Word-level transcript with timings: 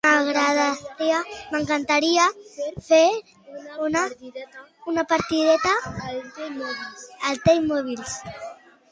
M'encantaria 1.55 2.23
fer 2.87 3.01
una 4.93 5.03
partideta 5.11 5.75
al 5.91 7.43
"The 7.45 7.55
movies". 7.67 8.17